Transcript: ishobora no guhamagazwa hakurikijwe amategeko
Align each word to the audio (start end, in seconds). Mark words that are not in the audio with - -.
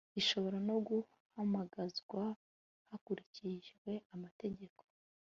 ishobora 0.21 0.57
no 0.67 0.77
guhamagazwa 0.87 2.21
hakurikijwe 2.89 3.91
amategeko 4.15 4.83